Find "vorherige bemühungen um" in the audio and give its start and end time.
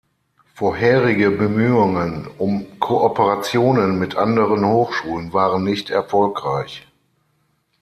0.55-2.65